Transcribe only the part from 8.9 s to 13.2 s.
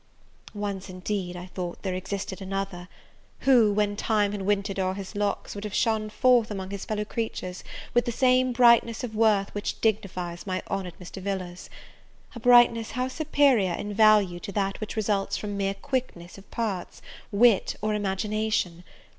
of worth which dignifies my honoured Mr. Villars; a brightness how